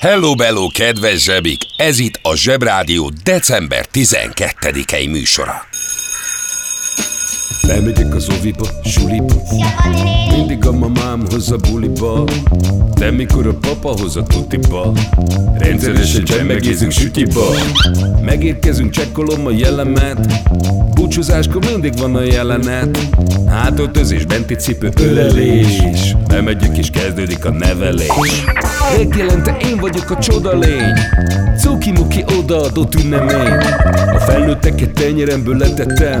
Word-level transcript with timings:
Hello, 0.00 0.34
bello, 0.34 0.66
kedves 0.68 1.22
zsebik! 1.22 1.60
Ez 1.76 1.98
itt 1.98 2.18
a 2.22 2.34
Zsebrádió 2.34 3.10
december 3.22 3.86
12-i 3.92 5.10
műsora. 5.10 5.66
Lemegyek 7.62 8.14
az 8.14 8.28
oviba, 8.38 8.66
suliba. 8.84 9.34
Mindig 10.36 10.66
a 10.66 10.72
mamám 10.72 11.22
hoz 11.30 11.50
a 11.50 11.56
buliba. 11.56 12.24
De 12.94 13.10
mikor 13.10 13.46
a 13.46 13.54
papa 13.54 13.88
hoz 14.00 14.16
a 14.16 14.22
tutiba 14.22 14.92
Rendszeresen 15.58 16.24
csemmegézünk 16.24 16.90
sütiba. 16.92 17.44
Megérkezünk, 18.24 18.90
csekkolom 18.90 19.46
a 19.46 19.50
jellemet. 19.50 20.42
Búcsúzáskor 20.94 21.64
mindig 21.70 21.98
van 21.98 22.16
a 22.16 22.22
jelenet. 22.22 22.98
Hátöltözés, 23.46 24.24
benti 24.24 24.54
cipő, 24.54 24.90
ölelés. 25.00 26.16
Bemegyünk 26.28 26.76
és 26.76 26.90
kezdődik 26.90 27.44
a 27.44 27.50
nevelés. 27.50 28.42
Megjelente 28.96 29.56
én 29.70 29.76
vagyok 29.76 30.10
a 30.10 30.18
csoda 30.18 30.58
lény? 30.58 30.92
Cuki-muki 31.58 32.24
odaadott 32.38 32.94
ünnemény. 32.94 33.52
A 34.14 34.18
felnőtteket 34.18 34.90
tenyeremből 34.90 35.56
letettem 35.56 36.20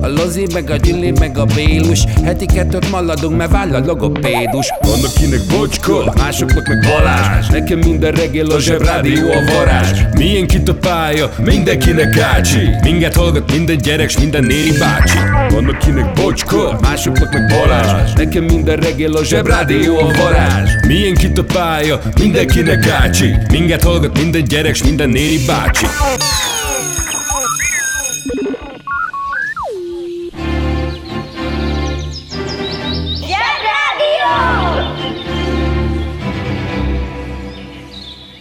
a 0.00 0.08
Lozi, 0.08 0.46
meg 0.52 0.70
a 0.70 0.76
Gyüli, 0.76 1.12
meg 1.18 1.38
a 1.38 1.44
Bélus. 1.44 2.04
Heti 2.24 2.46
kettőt 2.46 2.90
maladunk, 2.90 3.36
mert 3.36 3.50
váll 3.50 3.74
a 3.74 3.78
logopédus. 3.78 4.72
Van 4.80 5.04
akinek 5.04 5.40
bocska, 5.50 6.12
másoknak 6.16 6.68
meg 6.68 6.78
Balázs. 6.80 7.46
Nekem 7.46 7.78
minden 7.78 8.12
reggel 8.12 8.50
a 8.50 8.60
zsebrádió 8.60 9.30
a 9.30 9.52
varázs. 9.54 10.00
Milyen 10.12 10.46
kit 10.46 10.68
a 10.68 10.74
pálya, 10.74 11.30
mindenkinek 11.44 12.18
ácsi. 12.18 12.68
Minket 12.82 13.14
hallgat 13.14 13.52
minden 13.52 13.76
gyerek, 13.76 14.08
s 14.08 14.18
minden 14.18 14.44
néri 14.44 14.72
bácsi. 14.78 15.18
Van 15.48 15.68
akinek 15.68 16.12
bocska, 16.12 16.78
másoknak 16.80 17.32
meg 17.32 17.46
Balázs. 17.46 18.12
Nekem 18.12 18.44
minden 18.44 18.76
reggel 18.76 19.12
a 19.12 19.24
zsebrádió 19.24 19.98
a 19.98 20.10
varázs. 20.22 20.70
Milyen 20.86 21.14
kit 21.14 21.38
a 21.38 21.44
pálya, 21.44 22.00
mindenkinek 22.20 22.88
ácsi. 22.88 23.34
Minket 23.50 23.82
hallgat 23.82 24.18
minden 24.18 24.44
gyerek, 24.44 24.74
s 24.74 24.82
minden 24.82 25.08
néri 25.08 25.38
bácsi 25.46 25.86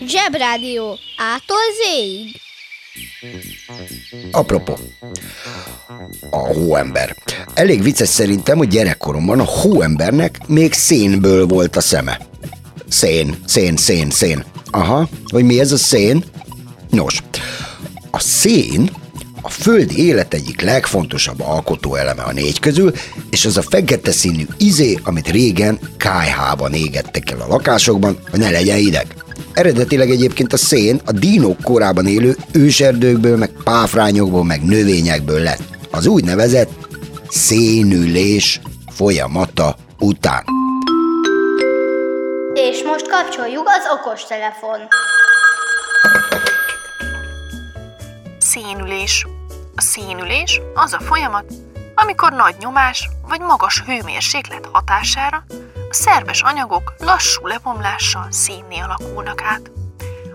Zsebrádió. 0.08 0.98
Ától 1.18 1.58
zéig. 1.84 2.42
Apropó, 4.32 4.78
a 6.30 6.38
hóember. 6.38 7.16
Elég 7.54 7.82
vicces 7.82 8.10
szerintem, 8.10 8.58
hogy 8.58 8.68
gyerekkoromban 8.68 9.40
a 9.40 9.44
hóembernek 9.44 10.48
még 10.48 10.74
szénből 10.74 11.46
volt 11.46 11.76
a 11.76 11.82
szeme. 11.82 12.20
Szén, 12.90 13.36
szén, 13.46 13.78
szén, 13.78 14.10
szén. 14.10 14.46
Aha, 14.72 15.10
hogy 15.26 15.44
mi 15.44 15.60
ez 15.60 15.72
a 15.72 15.78
szén? 15.78 16.24
Nos, 16.90 17.24
a 18.12 18.20
szén 18.20 18.92
a 19.42 19.50
földi 19.50 20.06
élet 20.06 20.34
egyik 20.34 20.62
legfontosabb 20.62 21.42
alkotóeleme 21.42 22.22
a 22.22 22.32
négy 22.32 22.60
közül, 22.60 22.92
és 23.30 23.46
az 23.46 23.58
a 23.58 23.62
fekete 23.62 24.12
színű 24.12 24.46
izé, 24.58 25.00
amit 25.04 25.28
régen 25.28 25.80
kájhában 25.98 26.74
égettek 26.74 27.32
el 27.32 27.42
a 27.42 27.48
lakásokban, 27.48 28.20
hogy 28.30 28.40
ne 28.40 28.50
legyen 28.50 28.78
ideg. 28.78 29.08
Eredetileg 29.58 30.10
egyébként 30.10 30.54
a 30.54 30.58
szén 30.58 31.02
a 31.06 31.12
dínók 31.12 31.62
korában 31.62 32.08
élő 32.08 32.36
őserdőkből, 32.52 33.38
meg 33.38 33.50
páfrányokból, 33.64 34.44
meg 34.44 34.64
növényekből 34.64 35.40
lett. 35.40 35.62
Az 35.92 36.06
úgynevezett 36.06 36.70
szénülés 37.30 38.62
folyamata 38.92 39.76
után. 40.00 40.44
És 42.54 42.84
most 42.84 43.08
kapcsoljuk 43.10 43.68
az 43.68 43.84
okostelefon. 44.00 44.80
Szénülés. 48.38 49.26
A 49.76 49.82
szénülés 49.82 50.62
az 50.74 50.94
a 50.94 51.00
folyamat, 51.00 51.54
amikor 51.96 52.32
nagy 52.32 52.56
nyomás 52.60 53.10
vagy 53.28 53.40
magas 53.40 53.84
hőmérséklet 53.86 54.70
hatására 54.72 55.44
a 55.90 55.94
szerves 55.94 56.42
anyagok 56.42 56.94
lassú 57.00 57.48
lebomlással 57.48 58.28
szénné 58.30 58.80
alakulnak 58.80 59.42
át. 59.42 59.72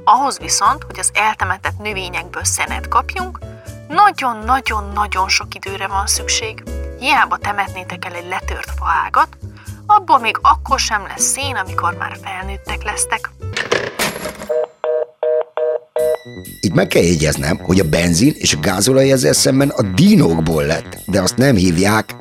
Ahhoz 0.04 0.38
viszont, 0.38 0.82
hogy 0.82 0.98
az 0.98 1.10
eltemetett 1.14 1.78
növényekből 1.78 2.44
szenet 2.44 2.88
kapjunk, 2.88 3.38
nagyon-nagyon-nagyon 3.88 5.28
sok 5.28 5.54
időre 5.54 5.86
van 5.86 6.06
szükség. 6.06 6.62
Hiába 6.98 7.36
temetnétek 7.36 8.04
el 8.04 8.14
egy 8.14 8.28
letört 8.28 8.70
faágat, 8.76 9.28
abból 9.86 10.18
még 10.18 10.38
akkor 10.42 10.78
sem 10.78 11.06
lesz 11.06 11.30
szén, 11.30 11.56
amikor 11.56 11.96
már 11.96 12.18
felnőttek 12.22 12.82
lesztek. 12.82 13.30
Itt 16.60 16.74
meg 16.74 16.86
kell 16.86 17.02
jegyeznem, 17.02 17.58
hogy 17.58 17.80
a 17.80 17.88
benzin 17.88 18.32
és 18.36 18.54
a 18.54 18.60
gázolaj 18.60 19.12
ezzel 19.12 19.32
szemben 19.32 19.68
a 19.68 19.82
dinókból 19.82 20.64
lett, 20.64 20.96
de 21.06 21.20
azt 21.20 21.36
nem 21.36 21.56
hívják 21.56 22.16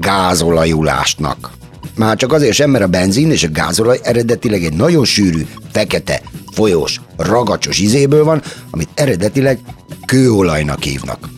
gázolajulásnak. 0.00 1.58
Már 2.00 2.16
csak 2.16 2.32
azért 2.32 2.52
sem, 2.52 2.70
mert 2.70 2.84
a 2.84 2.88
benzin 2.88 3.30
és 3.30 3.44
a 3.44 3.50
gázolaj 3.50 3.98
eredetileg 4.02 4.64
egy 4.64 4.72
nagyon 4.72 5.04
sűrű, 5.04 5.46
fekete, 5.72 6.22
folyós, 6.52 7.00
ragacsos 7.16 7.78
izéből 7.78 8.24
van, 8.24 8.42
amit 8.70 8.88
eredetileg 8.94 9.58
kőolajnak 10.06 10.82
hívnak. 10.82 11.28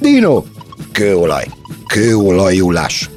Dino, 0.00 0.44
kőolaj, 0.92 1.46
kőolajulás. 1.86 3.10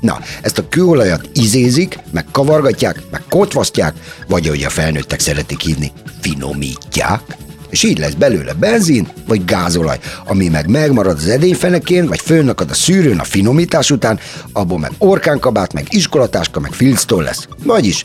Na, 0.00 0.18
ezt 0.42 0.58
a 0.58 0.68
kőolajat 0.68 1.28
izézik, 1.34 1.98
meg 2.12 2.24
kavargatják, 2.32 3.02
meg 3.10 3.22
kotvasztják, 3.28 3.94
vagy 4.28 4.46
ahogy 4.46 4.62
a 4.62 4.70
felnőttek 4.70 5.20
szeretik 5.20 5.60
hívni, 5.60 5.92
finomítják, 6.20 7.36
és 7.70 7.82
így 7.82 7.98
lesz 7.98 8.12
belőle 8.12 8.52
benzin 8.52 9.08
vagy 9.26 9.44
gázolaj, 9.44 9.98
ami 10.26 10.48
meg 10.48 10.68
megmarad 10.68 11.16
az 11.16 11.28
edényfenekén, 11.28 12.06
vagy 12.06 12.20
fölnakad 12.20 12.70
a 12.70 12.74
szűrőn 12.74 13.18
a 13.18 13.24
finomítás 13.24 13.90
után, 13.90 14.18
abból 14.52 14.78
meg 14.78 14.92
orkánkabát, 14.98 15.72
meg 15.72 15.86
iskolatáska, 15.90 16.60
meg 16.60 16.72
filctól 16.72 17.22
lesz. 17.22 17.48
Vagyis 17.64 18.04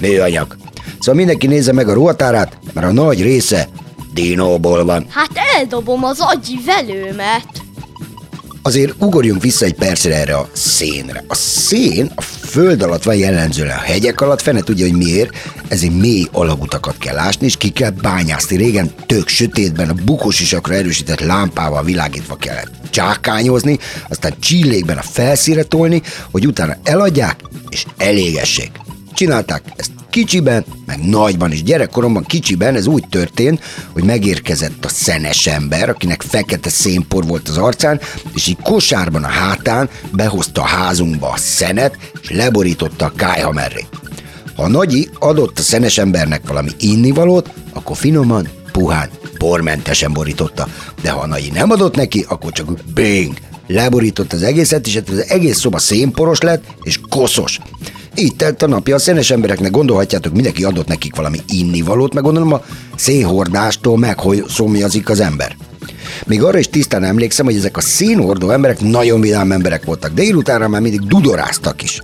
műanyag. 0.00 0.56
Szóval 0.98 1.14
mindenki 1.14 1.46
nézze 1.46 1.72
meg 1.72 1.88
a 1.88 1.92
ruhatárát, 1.92 2.58
mert 2.72 2.86
a 2.86 2.92
nagy 2.92 3.22
része 3.22 3.68
dinóból 4.12 4.84
van. 4.84 5.06
Hát 5.08 5.30
eldobom 5.56 6.04
az 6.04 6.20
agyi 6.20 6.58
velőmet. 6.66 7.65
Azért 8.66 8.94
ugorjunk 8.98 9.42
vissza 9.42 9.64
egy 9.64 9.74
percre 9.74 10.14
erre 10.14 10.36
a 10.36 10.48
szénre. 10.52 11.24
A 11.28 11.34
szén 11.34 12.12
a 12.14 12.20
föld 12.22 12.82
alatt 12.82 13.02
van 13.02 13.16
jellemzően 13.16 13.68
a 13.68 13.80
hegyek 13.80 14.20
alatt, 14.20 14.40
fene 14.40 14.60
tudja, 14.60 14.86
hogy 14.86 14.96
miért, 14.96 15.30
ezért 15.68 15.92
mély 15.92 16.26
alagutakat 16.32 16.98
kell 16.98 17.18
ásni, 17.18 17.46
és 17.46 17.56
ki 17.56 17.70
kell 17.70 17.90
bányászni. 17.90 18.56
Régen 18.56 18.94
tök 19.06 19.28
sötétben 19.28 19.88
a 19.88 19.94
bukós 20.04 20.40
isakra 20.40 20.74
erősített 20.74 21.20
lámpával 21.20 21.84
világítva 21.84 22.36
kellett 22.36 22.72
csákányozni, 22.90 23.78
aztán 24.08 24.34
csillékben 24.40 24.98
a 24.98 25.02
felszíre 25.02 25.62
tolni, 25.62 26.02
hogy 26.30 26.46
utána 26.46 26.76
eladják 26.82 27.40
és 27.68 27.84
elégessék. 27.96 28.70
Csinálták 29.14 29.62
ezt 29.76 29.90
kicsiben, 30.16 30.64
meg 30.86 31.04
nagyban 31.04 31.52
is. 31.52 31.62
Gyerekkoromban 31.62 32.24
kicsiben 32.24 32.74
ez 32.74 32.86
úgy 32.86 33.04
történt, 33.08 33.60
hogy 33.92 34.04
megérkezett 34.04 34.84
a 34.84 34.88
szenes 34.88 35.46
ember, 35.46 35.88
akinek 35.88 36.22
fekete 36.22 36.68
szénpor 36.68 37.26
volt 37.26 37.48
az 37.48 37.56
arcán, 37.58 38.00
és 38.34 38.46
így 38.46 38.56
kosárban 38.62 39.24
a 39.24 39.28
hátán 39.28 39.88
behozta 40.12 40.60
a 40.60 40.66
házunkba 40.66 41.28
a 41.28 41.36
szenet, 41.36 41.98
és 42.20 42.30
leborította 42.30 43.04
a 43.04 43.12
kájha 43.16 43.52
mellé. 43.52 43.86
Ha 44.56 44.62
a 44.62 44.68
nagyi 44.68 45.08
adott 45.18 45.58
a 45.58 45.62
szenes 45.62 45.98
embernek 45.98 46.48
valami 46.48 46.70
innivalót, 46.78 47.50
akkor 47.72 47.96
finoman, 47.96 48.48
puhán 48.72 49.10
pormentesen 49.38 50.12
borította, 50.12 50.68
de 51.02 51.10
ha 51.10 51.20
a 51.20 51.26
Nagy 51.26 51.50
nem 51.52 51.70
adott 51.70 51.96
neki, 51.96 52.24
akkor 52.28 52.52
csak 52.52 52.70
bing, 52.94 53.34
leborított 53.66 54.32
az 54.32 54.42
egészet, 54.42 54.86
és 54.86 55.00
az 55.08 55.24
egész 55.28 55.58
szoba 55.58 55.78
szénporos 55.78 56.40
lett, 56.40 56.64
és 56.82 57.00
koszos. 57.08 57.60
Így 58.18 58.36
telt 58.36 58.62
a 58.62 58.66
napja, 58.66 58.94
a 58.94 58.98
szenes 58.98 59.30
embereknek 59.30 59.70
gondolhatjátok, 59.70 60.32
mindenki 60.32 60.64
adott 60.64 60.86
nekik 60.86 61.16
valami 61.16 61.38
innivalót, 61.48 62.14
meg 62.14 62.22
gondolom 62.22 62.52
a 62.52 62.64
szénhordástól 62.96 63.98
meg, 63.98 64.18
hogy 64.18 64.44
szomjazik 64.48 65.08
az 65.08 65.20
ember. 65.20 65.56
Még 66.26 66.42
arra 66.42 66.58
is 66.58 66.68
tisztán 66.68 67.04
emlékszem, 67.04 67.44
hogy 67.44 67.56
ezek 67.56 67.76
a 67.76 67.80
színhordó 67.80 68.50
emberek 68.50 68.80
nagyon 68.80 69.20
vidám 69.20 69.52
emberek 69.52 69.84
voltak, 69.84 70.12
de 70.12 70.22
délutánra 70.22 70.68
már 70.68 70.80
mindig 70.80 71.00
dudoráztak 71.00 71.82
is. 71.82 72.00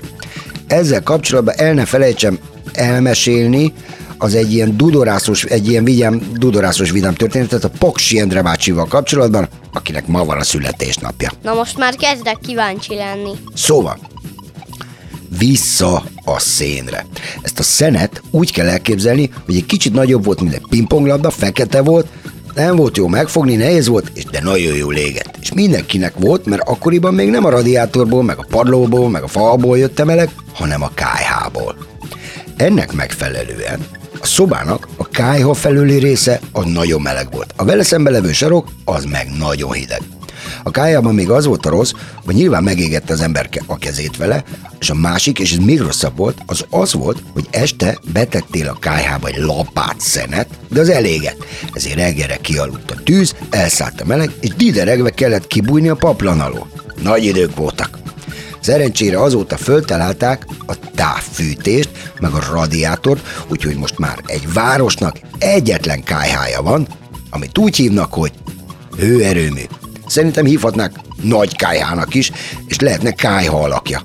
Ezzel 0.66 1.02
kapcsolatban 1.02 1.54
el 1.58 1.74
ne 1.74 1.84
felejtsem 1.84 2.38
elmesélni, 2.72 3.72
az 4.18 4.34
egy 4.34 4.52
ilyen 4.52 4.76
dudorászos, 4.76 5.44
egy 5.44 5.68
ilyen 5.68 5.84
vigyám, 5.84 6.22
dudorászos 6.32 6.90
vidám 6.90 7.14
történetet 7.14 7.64
a 7.64 7.70
Poksi 7.78 8.18
Endre 8.18 8.42
bácsival 8.42 8.86
kapcsolatban, 8.86 9.48
akinek 9.72 10.06
ma 10.06 10.24
van 10.24 10.38
a 10.38 10.42
születésnapja. 10.42 11.30
Na 11.42 11.54
most 11.54 11.78
már 11.78 11.94
kezdek 11.94 12.38
kíváncsi 12.38 12.94
lenni. 12.94 13.30
Szóval, 13.54 13.98
vissza 15.38 16.04
a 16.24 16.38
szénre. 16.38 17.06
Ezt 17.42 17.58
a 17.58 17.62
szenet 17.62 18.22
úgy 18.30 18.52
kell 18.52 18.68
elképzelni, 18.68 19.30
hogy 19.44 19.56
egy 19.56 19.66
kicsit 19.66 19.92
nagyobb 19.92 20.24
volt, 20.24 20.40
mint 20.40 20.54
egy 20.54 20.66
pingponglabda, 20.68 21.30
fekete 21.30 21.80
volt, 21.80 22.06
nem 22.54 22.76
volt 22.76 22.96
jó 22.96 23.06
megfogni, 23.06 23.56
nehéz 23.56 23.86
volt, 23.86 24.10
és 24.14 24.24
de 24.24 24.40
nagyon 24.42 24.76
jó 24.76 24.90
légett. 24.90 25.36
És 25.40 25.52
mindenkinek 25.52 26.14
volt, 26.18 26.46
mert 26.46 26.68
akkoriban 26.68 27.14
még 27.14 27.30
nem 27.30 27.44
a 27.44 27.50
radiátorból, 27.50 28.22
meg 28.22 28.38
a 28.38 28.46
padlóból, 28.50 29.10
meg 29.10 29.22
a 29.22 29.28
falból 29.28 29.78
jött 29.78 29.98
a 29.98 30.04
meleg, 30.04 30.30
hanem 30.52 30.82
a 30.82 30.90
kájhából. 30.94 31.76
Ennek 32.56 32.92
megfelelően 32.92 33.86
a 34.20 34.26
szobának 34.26 34.88
a 34.96 35.08
kájha 35.08 35.54
felüli 35.54 35.98
része 35.98 36.40
az 36.52 36.64
nagyon 36.64 37.00
meleg 37.00 37.28
volt. 37.32 37.54
A 37.56 37.64
vele 37.64 37.82
szembe 37.82 38.10
levő 38.10 38.32
sarok 38.32 38.68
az 38.84 39.04
meg 39.04 39.30
nagyon 39.38 39.72
hideg. 39.72 40.02
A 40.62 40.70
kájában 40.70 41.14
még 41.14 41.30
az 41.30 41.46
volt 41.46 41.66
a 41.66 41.70
rossz, 41.70 41.92
hogy 42.24 42.34
nyilván 42.34 42.62
megégette 42.62 43.12
az 43.12 43.20
ember 43.20 43.48
a 43.66 43.78
kezét 43.78 44.16
vele, 44.16 44.44
és 44.78 44.90
a 44.90 44.94
másik, 44.94 45.38
és 45.38 45.52
ez 45.52 45.58
még 45.58 45.80
rosszabb 45.80 46.16
volt, 46.16 46.42
az 46.46 46.64
az 46.70 46.92
volt, 46.92 47.22
hogy 47.32 47.46
este 47.50 47.98
betettél 48.12 48.68
a 48.68 48.78
kájhába 48.78 49.28
egy 49.28 49.38
lapát 49.38 50.00
szenet, 50.00 50.48
de 50.68 50.80
az 50.80 50.88
elégett. 50.88 51.44
Ezért 51.72 51.96
reggelre 51.96 52.36
kialudt 52.36 52.90
a 52.90 53.02
tűz, 53.04 53.34
elszállt 53.50 54.00
a 54.00 54.04
meleg, 54.04 54.30
és 54.40 54.54
dideregve 54.54 55.10
kellett 55.10 55.46
kibújni 55.46 55.88
a 55.88 55.94
paplan 55.94 56.40
alól. 56.40 56.70
Nagy 57.02 57.24
idők 57.24 57.56
voltak. 57.56 57.98
Szerencsére 58.60 59.22
azóta 59.22 59.56
föltalálták 59.56 60.46
a 60.66 60.74
távfűtést, 60.94 61.90
meg 62.20 62.32
a 62.32 62.44
radiátort, 62.52 63.26
úgyhogy 63.48 63.76
most 63.76 63.98
már 63.98 64.18
egy 64.26 64.52
városnak 64.52 65.16
egyetlen 65.38 66.02
kájhája 66.02 66.62
van, 66.62 66.86
amit 67.30 67.58
úgy 67.58 67.76
hívnak, 67.76 68.12
hogy 68.12 68.32
hőerőmű. 68.98 69.62
Szerintem 70.12 70.44
hívhatnák 70.44 70.92
nagy 71.22 71.56
kájhának 71.56 72.14
is, 72.14 72.32
és 72.66 72.78
lehetne 72.78 73.10
kájha 73.10 73.62
alakja. 73.62 74.02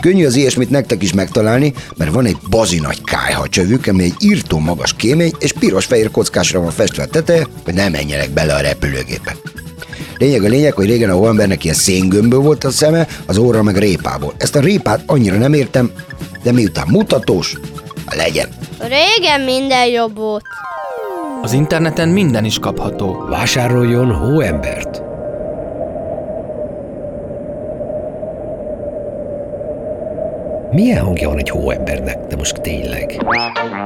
Könnyű 0.00 0.26
az 0.26 0.36
ilyesmit 0.36 0.70
nektek 0.70 1.02
is 1.02 1.12
megtalálni, 1.12 1.72
mert 1.96 2.12
van 2.12 2.26
egy 2.26 2.36
bazi 2.50 2.78
nagy 2.78 3.04
kájha 3.04 3.48
csövük, 3.48 3.86
ami 3.86 4.02
egy 4.02 4.14
írtó 4.18 4.58
magas 4.58 4.94
kémény, 4.96 5.32
és 5.38 5.52
piros-fehér 5.52 6.10
kockásra 6.10 6.60
van 6.60 6.70
festve 6.70 7.02
a 7.02 7.06
teteje, 7.06 7.46
hogy 7.64 7.74
ne 7.74 7.88
menjenek 7.88 8.30
bele 8.30 8.54
a 8.54 8.60
repülőgépe. 8.60 9.36
Lényeg 10.18 10.44
a 10.44 10.48
lényeg, 10.48 10.72
hogy 10.72 10.86
régen 10.86 11.10
a 11.10 11.14
hóembernek 11.14 11.64
ilyen 11.64 11.76
széngömből 11.76 12.40
volt 12.40 12.64
a 12.64 12.70
szeme, 12.70 13.06
az 13.26 13.36
óra 13.36 13.62
meg 13.62 13.76
répából. 13.76 14.34
Ezt 14.36 14.56
a 14.56 14.60
répát 14.60 15.02
annyira 15.06 15.36
nem 15.36 15.52
értem, 15.52 15.90
de 16.42 16.52
miután 16.52 16.86
mutatós, 16.88 17.56
legyen. 18.16 18.48
Régen 18.78 19.40
minden 19.40 19.86
jobb 19.86 20.16
volt. 20.16 20.44
Az 21.42 21.52
interneten 21.52 22.08
minden 22.08 22.44
is 22.44 22.58
kapható. 22.58 23.26
Vásároljon 23.28 24.12
hóembert! 24.12 24.87
Milyen 30.70 31.04
hangja 31.04 31.28
van 31.28 31.38
egy 31.38 31.48
hóembernek, 31.50 32.26
de 32.26 32.36
most 32.36 32.60
tényleg? 32.60 33.24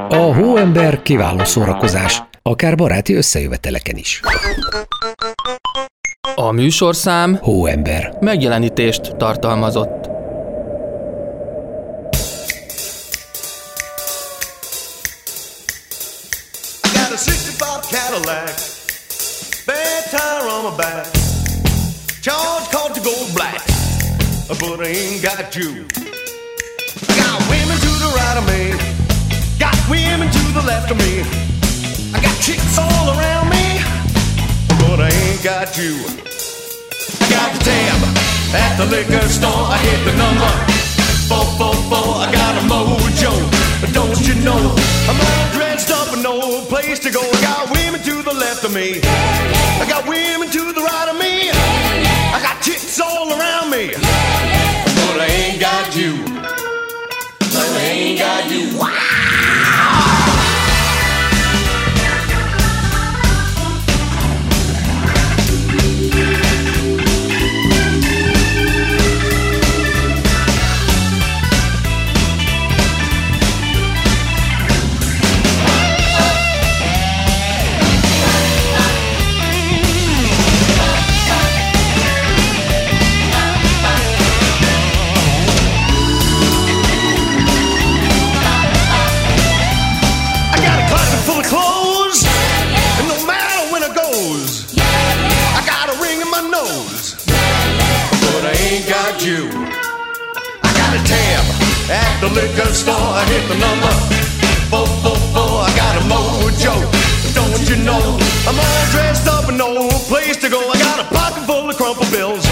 A 0.09 0.17
hóember 0.35 1.03
kiváló 1.03 1.45
szórakozás, 1.45 2.23
akár 2.43 2.75
baráti 2.77 3.15
összejöveteleken 3.15 3.97
is. 3.97 4.21
A 6.35 6.51
műsorszám 6.51 7.37
Hóember. 7.41 8.17
megjelenítést 8.21 9.17
tartalmazott. 9.17 10.11
Got 16.93 17.11
a 17.11 17.17
65 17.17 17.87
Cadillac, 17.91 18.55
bad 19.67 20.05
tire 20.11 20.49
on 20.57 20.63
my 20.71 20.77
back. 20.77 21.07
Charge 22.23 22.67
called 22.71 22.95
to 22.95 23.01
go 23.01 23.15
black, 23.35 23.65
but 24.61 24.87
I 24.87 24.91
ain't 24.91 25.23
got 25.23 25.55
you. 25.57 25.87
The 28.03 28.11
right 28.19 28.37
of 28.37 28.47
me, 28.51 28.75
got 29.63 29.79
women 29.87 30.27
to 30.27 30.43
the 30.59 30.65
left 30.67 30.91
of 30.91 30.99
me. 30.99 31.23
I 32.11 32.19
got 32.19 32.35
chicks 32.43 32.77
all 32.77 33.15
around 33.15 33.47
me, 33.47 33.79
but 34.83 34.99
I 34.99 35.09
ain't 35.09 35.43
got 35.43 35.79
you. 35.79 35.95
I 37.23 37.27
got 37.31 37.49
the 37.55 37.61
tab 37.63 37.99
at 38.59 38.73
the 38.77 38.87
liquor 38.91 39.23
store. 39.31 39.71
I 39.71 39.79
hit 39.87 40.01
the 40.03 40.15
number 40.19 40.51
four 41.31 41.47
four 41.59 41.77
four. 41.87 42.11
I 42.27 42.29
got 42.35 42.59
a 42.59 42.65
mojo, 42.67 43.33
don't 43.95 44.19
you 44.27 44.35
know? 44.43 44.63
I'm 45.07 45.19
all 45.23 45.47
dressed 45.55 45.91
up 45.91 46.13
and 46.13 46.23
no 46.23 46.67
place 46.67 46.99
to 47.07 47.11
go. 47.11 47.23
I 47.23 47.41
got 47.41 47.71
women 47.71 48.03
to 48.03 48.15
the 48.23 48.35
left 48.35 48.65
of 48.65 48.75
me. 48.75 48.99
I 49.79 49.87
got 49.89 50.09
women 50.09 50.51
to 50.51 50.63
the 50.75 50.83
right 50.83 51.09
of 51.09 51.17
me. 51.23 51.51
I 52.35 52.39
got 52.43 52.61
chicks 52.63 52.99
all 53.01 53.31
around 53.31 53.71
me, 53.71 53.95
but 53.95 55.15
I 55.23 55.29
ain't 55.31 55.61
got 55.61 55.95
you. 55.95 56.32
But 57.93 57.99
I 57.99 58.01
ain't 58.01 58.19
got 58.19 58.51
you. 58.51 59.12
Store. 102.83 103.15
I 103.15 103.23
hit 103.31 103.45
the 103.47 103.59
number 103.63 103.93
four 104.67 104.87
four 105.07 105.19
four. 105.31 105.55
I 105.63 105.71
got 105.79 105.95
a 106.01 106.05
mojo, 106.11 106.75
don't 107.39 107.65
you 107.71 107.79
know? 107.87 108.03
I'm 108.49 108.59
all 108.59 108.85
dressed 108.91 109.27
up 109.31 109.47
and 109.49 109.59
no 109.59 109.89
place 110.11 110.37
to 110.43 110.49
go. 110.51 110.59
I 110.59 110.77
got 110.83 110.99
a 110.99 111.07
pocket 111.15 111.47
full 111.47 111.71
of 111.71 111.77
crumple 111.79 112.11
bills, 112.11 112.43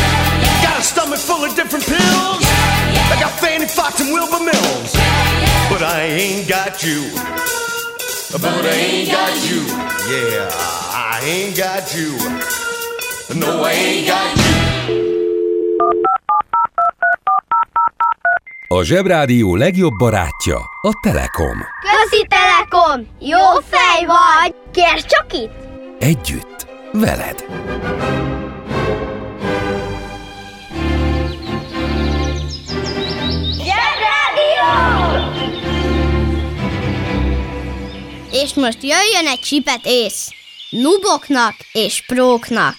got 0.63 0.79
a 0.79 0.85
stomach 0.87 1.19
full 1.19 1.43
of 1.43 1.55
different 1.59 1.85
pills. 1.85 2.43
I 3.11 3.17
got 3.19 3.35
Fanny 3.43 3.67
Fox 3.67 4.01
and 4.01 4.15
Wilbur 4.15 4.45
Mills, 4.47 4.93
but 5.67 5.83
I 5.83 6.07
ain't 6.07 6.47
got 6.49 6.83
you. 6.87 7.11
But 8.31 8.63
I 8.63 8.71
ain't 8.71 9.11
got 9.11 9.35
you. 9.51 9.67
Yeah, 10.07 10.47
I 10.95 11.21
ain't 11.27 11.57
got 11.57 11.91
you. 11.99 12.15
No, 13.35 13.63
I 13.65 13.73
ain't 13.73 14.07
got 14.07 14.31
you. 14.39 16.20
A 18.73 18.83
Zsebrádió 18.83 19.55
legjobb 19.57 19.93
barátja 19.99 20.57
a 20.81 20.91
Telekom. 21.03 21.59
Közi 21.81 22.27
Telekom! 22.29 23.07
Jó 23.21 23.39
fej 23.71 24.07
vagy! 24.07 24.55
Kérd 24.73 25.07
csak 25.07 25.33
itt! 25.33 25.53
Együtt, 25.99 26.67
veled. 26.93 27.45
És 38.33 38.55
most 38.55 38.83
jöjjön 38.83 39.27
egy 39.27 39.41
csipet 39.41 39.81
ész. 39.85 40.29
Nuboknak 40.71 41.55
és 41.73 42.05
próknak. 42.07 42.77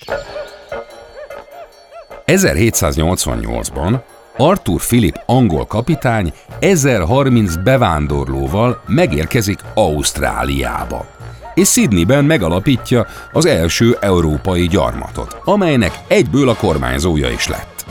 1788-ban 2.26 4.02
Arthur 4.42 4.82
Philip 4.82 5.22
angol 5.26 5.66
kapitány 5.66 6.34
1030 6.60 7.56
bevándorlóval 7.56 8.82
megérkezik 8.88 9.60
Ausztráliába. 9.74 11.06
és 11.54 11.70
Sydneyben 11.72 12.26
megalapítja 12.26 13.08
az 13.32 13.46
első 13.46 13.98
európai 14.00 14.68
gyarmatot, 14.68 15.38
amelynek 15.44 16.00
egyből 16.08 16.50
a 16.50 16.56
kormányzója 16.56 17.30
is 17.30 17.48
lett. 17.48 17.86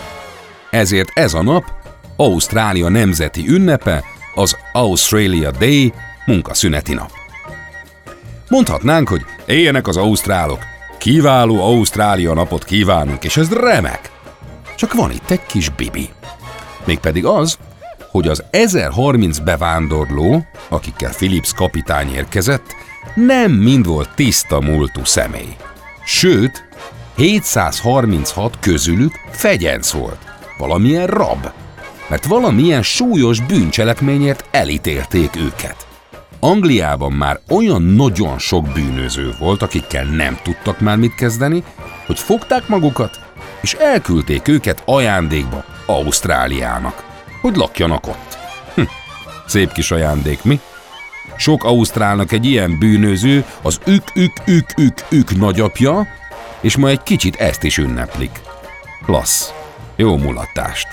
Ezért 0.70 1.10
ez 1.14 1.34
a 1.34 1.42
nap 1.42 1.64
Ausztrália 2.16 2.88
nemzeti 2.88 3.48
ünnepe, 3.48 4.04
az 4.34 4.56
Australia 4.72 5.50
Day 5.50 5.92
munkaszüneti 6.26 6.94
nap. 6.94 7.10
Mondhatnánk, 8.48 9.08
hogy 9.08 9.22
éljenek 9.46 9.88
az 9.88 9.96
ausztrálok, 9.96 10.58
kiváló 10.98 11.62
Ausztrália 11.62 12.34
napot 12.34 12.64
kívánunk, 12.64 13.24
és 13.24 13.36
ez 13.36 13.52
remek. 13.52 14.10
Csak 14.76 14.94
van 14.94 15.10
itt 15.10 15.30
egy 15.30 15.46
kis 15.46 15.68
bibi. 15.68 16.08
Mégpedig 16.84 17.24
az, 17.24 17.58
hogy 18.10 18.28
az 18.28 18.44
1030 18.50 19.38
bevándorló, 19.38 20.46
akikkel 20.68 21.10
Philips 21.14 21.52
kapitány 21.52 22.14
érkezett, 22.14 22.74
nem 23.14 23.52
mind 23.52 23.86
volt 23.86 24.14
tiszta 24.14 24.60
múltú 24.60 25.04
személy. 25.04 25.56
Sőt, 26.04 26.68
736 27.16 28.56
közülük 28.60 29.12
fegyenc 29.30 29.90
volt, 29.90 30.18
valamilyen 30.58 31.06
rab, 31.06 31.50
mert 32.08 32.24
valamilyen 32.24 32.82
súlyos 32.82 33.40
bűncselekményért 33.40 34.44
elítélték 34.50 35.36
őket. 35.36 35.86
Angliában 36.40 37.12
már 37.12 37.40
olyan 37.48 37.82
nagyon 37.82 38.38
sok 38.38 38.68
bűnöző 38.72 39.34
volt, 39.38 39.62
akikkel 39.62 40.04
nem 40.04 40.38
tudtak 40.42 40.80
már 40.80 40.96
mit 40.96 41.14
kezdeni, 41.14 41.62
hogy 42.06 42.18
fogták 42.18 42.68
magukat, 42.68 43.20
és 43.60 43.74
elküldték 43.74 44.48
őket 44.48 44.82
ajándékba 44.84 45.64
Ausztráliának, 45.90 47.04
hogy 47.40 47.56
lakjanak 47.56 48.06
ott. 48.06 48.38
Hm, 48.74 48.82
szép 49.46 49.72
kis 49.72 49.90
ajándék, 49.90 50.42
mi? 50.42 50.60
Sok 51.36 51.64
ausztrálnak 51.64 52.32
egy 52.32 52.46
ilyen 52.46 52.78
bűnöző 52.78 53.44
az 53.62 53.80
ük-ük-ük-ük-ük 53.86 55.36
nagyapja, 55.36 56.06
és 56.60 56.76
ma 56.76 56.88
egy 56.88 57.02
kicsit 57.02 57.36
ezt 57.36 57.62
is 57.62 57.78
ünneplik. 57.78 58.30
Klassz. 59.04 59.52
Jó 59.96 60.16
mulatást. 60.16 60.88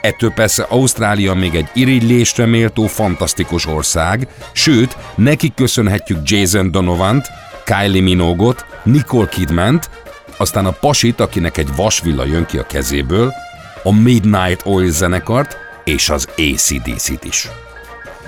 Ettől 0.00 0.30
persze 0.30 0.62
Ausztrália 0.62 1.34
még 1.34 1.54
egy 1.54 1.68
irigylésre 1.74 2.46
méltó 2.46 2.86
fantasztikus 2.86 3.66
ország, 3.66 4.28
sőt, 4.52 4.96
nekik 5.14 5.54
köszönhetjük 5.54 6.18
Jason 6.22 6.70
Donovant, 6.70 7.26
Kylie 7.64 8.02
Minogot, 8.02 8.64
Nicole 8.82 9.28
Kidmant, 9.28 9.90
aztán 10.36 10.66
a 10.66 10.70
Pasit, 10.70 11.20
akinek 11.20 11.56
egy 11.56 11.68
vasvilla 11.76 12.24
jön 12.24 12.46
ki 12.46 12.58
a 12.58 12.66
kezéből, 12.66 13.32
a 13.82 13.92
Midnight 13.92 14.66
Oil 14.66 14.90
zenekart 14.90 15.56
és 15.84 16.10
az 16.10 16.28
ACDC-t 16.36 17.24
is. 17.24 17.48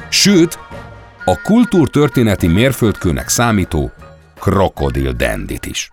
Sőt, 0.08 0.58
a 1.24 1.40
kultúrtörténeti 1.42 2.46
mérföldkőnek 2.46 3.28
számító 3.28 3.92
Krokodil 4.40 5.12
Dandit 5.12 5.66
is. 5.66 5.91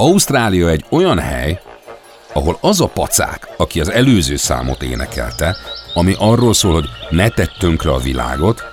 Ausztrália 0.00 0.68
egy 0.68 0.84
olyan 0.90 1.18
hely, 1.18 1.60
ahol 2.32 2.58
az 2.60 2.80
a 2.80 2.86
pacák, 2.86 3.48
aki 3.56 3.80
az 3.80 3.90
előző 3.90 4.36
számot 4.36 4.82
énekelte, 4.82 5.56
ami 5.94 6.14
arról 6.18 6.54
szól, 6.54 6.72
hogy 6.72 6.88
ne 7.10 7.28
tedd 7.28 7.48
tönkre 7.58 7.90
a 7.90 7.98
világot, 7.98 8.64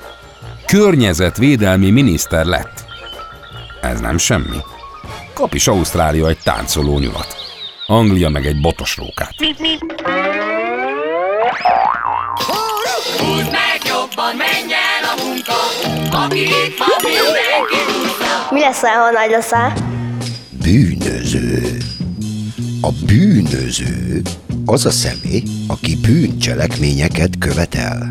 környezetvédelmi 0.66 1.90
miniszter 1.90 2.46
lett. 2.46 2.86
Ez 3.82 4.00
nem 4.00 4.18
semmi. 4.18 4.58
Kap 5.34 5.54
is 5.54 5.68
Ausztrália 5.68 6.28
egy 6.28 6.40
táncoló 6.44 7.00
nyulat. 7.00 7.36
Anglia 7.88 8.30
meg 8.30 8.46
egy 8.46 8.62
botos 8.62 8.98
rókát. 8.98 9.36
Húzd 13.18 13.52
meg 13.52 13.82
jobban, 13.86 14.36
menj 14.36 14.74
el 14.74 15.04
a 15.04 15.24
munka, 15.24 15.54
aki 16.26 16.42
itt 16.42 16.78
van, 16.78 16.90
mindenki 17.04 17.76
Mi 18.50 18.60
lesz, 18.60 18.82
ha 18.82 19.12
nagy 19.12 19.30
leszel? 19.30 19.96
Bűnöző. 20.68 21.78
A 22.82 22.92
bűnöző 23.06 24.22
az 24.66 24.86
a 24.86 24.92
személy, 24.92 25.44
aki 25.68 25.96
bűncselekményeket 25.96 27.38
követel. 27.38 28.10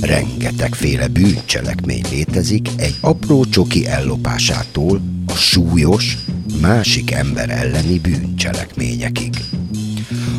Rengetegféle 0.00 1.08
bűncselekmény 1.08 2.04
létezik 2.10 2.68
egy 2.76 2.94
apró 3.00 3.44
csoki 3.44 3.86
ellopásától 3.86 5.00
a 5.26 5.32
súlyos, 5.32 6.16
másik 6.60 7.10
ember 7.10 7.50
elleni 7.50 7.98
bűncselekményekig. 7.98 9.34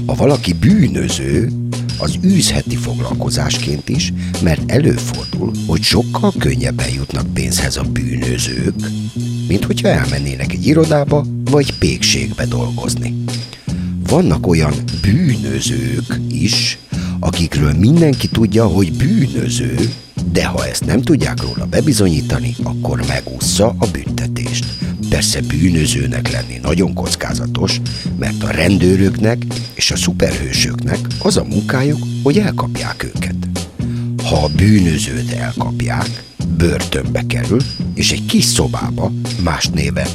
Ha 0.06 0.14
valaki 0.14 0.54
bűnöző, 0.54 1.52
az 1.98 2.18
űzheti 2.26 2.76
foglalkozásként 2.76 3.90
is, 3.90 4.14
mert 4.44 4.72
előfordul, 4.72 5.52
hogy 5.68 5.82
sokkal 5.82 6.34
könnyebben 6.38 6.90
jutnak 6.94 7.34
pénzhez 7.34 7.78
a 7.78 7.84
bűnözők, 7.84 8.76
mint 9.48 9.64
hogyha 9.64 9.88
elmennének 9.88 10.54
egy 10.54 10.66
irodába 10.66 11.26
vagy 11.50 11.78
pékségbe 11.78 12.46
dolgozni. 12.46 13.24
Vannak 14.08 14.48
olyan 14.48 14.74
bűnözők 15.02 16.20
is, 16.30 16.78
akikről 17.20 17.74
mindenki 17.74 18.28
tudja, 18.28 18.66
hogy 18.66 18.94
bűnöző, 18.94 19.94
de 20.32 20.46
ha 20.46 20.68
ezt 20.68 20.86
nem 20.86 21.02
tudják 21.02 21.42
róla 21.42 21.66
bebizonyítani, 21.66 22.56
akkor 22.64 23.04
megúszza 23.08 23.76
a 23.78 23.88
büntetést. 23.92 24.66
Persze 25.10 25.42
bűnözőnek 25.42 26.32
lenni 26.32 26.60
nagyon 26.62 26.94
kockázatos, 26.94 27.82
mert 28.20 28.44
a 28.44 28.52
rendőröknek 28.52 29.46
és 29.74 29.92
a 29.92 29.96
szuperhősöknek 29.96 31.00
az 31.20 31.38
a 31.38 31.44
munkájuk, 31.44 32.00
hogy 32.24 32.38
elkapják 32.38 33.04
őket. 33.04 33.36
Ha 34.24 34.44
a 34.44 34.50
bűnözőt 34.56 35.32
elkapják, 35.32 36.24
börtönbe 36.58 37.24
kerül, 37.28 37.60
és 37.94 38.12
egy 38.12 38.26
kis 38.26 38.46
szobába, 38.46 39.12
más 39.44 39.68
néven 39.68 40.08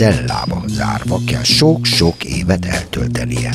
cellába 0.00 0.62
zárva 0.66 1.18
kell 1.26 1.42
sok-sok 1.42 2.24
évet 2.24 2.64
eltöltenie. 2.64 3.50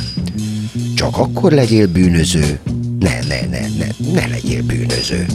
Csak 0.96 1.18
akkor 1.18 1.52
legyél 1.52 1.88
bűnöző, 1.88 2.60
ne, 3.00 3.20
ne, 3.28 3.40
ne, 3.50 3.60
ne, 3.78 3.88
ne 4.14 4.28
legyél 4.28 4.64
bűnöző. 4.64 5.26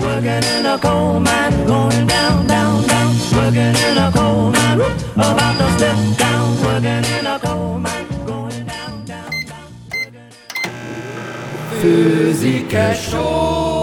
Working 0.00 0.44
in 0.58 0.66
a 0.66 0.78
coal 0.80 1.18
mine, 1.18 1.64
going 1.66 2.06
down, 2.06 2.46
down, 2.46 2.86
down. 2.86 3.14
Working 3.32 3.76
in 3.90 3.96
a 3.96 4.10
coal 4.10 4.50
mine, 4.50 4.80
about 5.16 5.58
to 5.58 5.66
step 5.76 5.96
down. 6.16 6.56
Working 6.64 7.04
in 7.18 7.26
a 7.26 7.38
coal 7.42 7.78
mine, 7.78 8.06
going 8.24 8.66
down, 8.66 9.04
down, 9.06 9.30
down. 9.48 9.68
Főzik-e 11.80 12.94
só? 12.94 13.81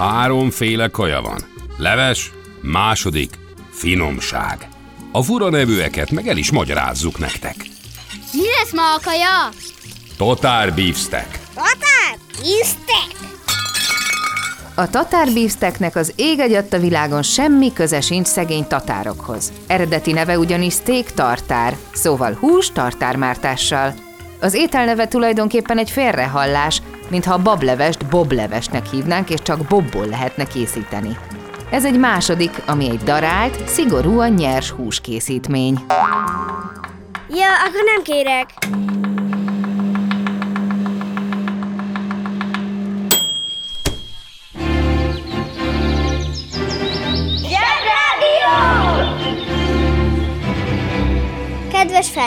Háromféle 0.00 0.88
kaja 0.88 1.20
van. 1.20 1.40
Leves, 1.76 2.32
második, 2.60 3.30
finomság. 3.70 4.68
A 5.12 5.22
fura 5.22 5.50
nevűeket 5.50 6.10
meg 6.10 6.28
el 6.28 6.36
is 6.36 6.50
magyarázzuk 6.50 7.18
nektek. 7.18 7.56
Mi 8.32 8.46
lesz 8.58 8.72
ma 8.72 8.94
a 8.94 9.00
kaja? 9.04 9.48
Totár 10.16 10.74
beefsteak. 10.74 11.38
Tatár 11.54 12.18
beefsteak? 12.32 13.28
A 14.74 14.90
tatár 14.90 15.32
beefsteaknek 15.32 15.96
az 15.96 16.12
ég 16.16 16.40
a 16.70 16.78
világon 16.78 17.22
semmi 17.22 17.72
köze 17.72 18.00
sincs 18.00 18.26
szegény 18.26 18.66
tatárokhoz. 18.66 19.52
Eredeti 19.66 20.12
neve 20.12 20.38
ugyanis 20.38 20.74
steak 20.74 21.06
tartár, 21.06 21.76
szóval 21.92 22.36
hús 22.40 22.72
tartármártással. 22.72 23.94
Az 24.40 24.54
ételneve 24.54 25.08
tulajdonképpen 25.08 25.78
egy 25.78 25.90
félrehallás, 25.90 26.82
mintha 27.08 27.34
a 27.34 27.42
bablevest 27.42 28.06
boblevesnek 28.06 28.86
hívnánk, 28.86 29.30
és 29.30 29.42
csak 29.42 29.66
bobból 29.68 30.06
lehetne 30.06 30.44
készíteni. 30.44 31.18
Ez 31.70 31.84
egy 31.84 31.98
második, 31.98 32.62
ami 32.66 32.90
egy 32.90 33.02
darált, 33.02 33.68
szigorúan 33.68 34.32
nyers 34.32 34.70
húskészítmény. 34.70 35.84
Ja, 37.28 37.48
akkor 37.66 37.84
nem 37.84 38.02
kérek. 38.02 38.48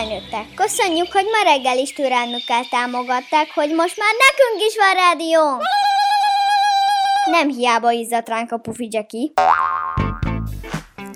Felnőttek, 0.03 0.45
köszönjük, 0.55 1.11
hogy 1.11 1.25
ma 1.25 1.51
reggel 1.51 1.77
is 1.77 1.93
türelmükkel 1.93 2.63
támogatták, 2.69 3.47
hogy 3.53 3.69
most 3.69 3.97
már 3.97 4.13
nekünk 4.25 4.67
is 4.69 4.75
van 4.77 4.93
rádió. 5.03 5.41
Nem 7.31 7.49
hiába 7.49 7.91
izzadt 7.91 8.29
ránk 8.29 8.51
a 8.51 8.57
pufi 8.57 8.87
Jackie. 8.91 9.33